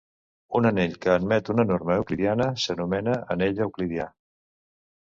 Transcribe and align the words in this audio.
Un 0.59 0.67
anell 0.69 0.95
que 1.03 1.11
admet 1.17 1.51
una 1.55 1.67
norma 1.73 1.99
euclidiana 2.01 2.49
s'anomena 2.65 3.21
anell 3.37 3.65
euclidià. 3.69 4.11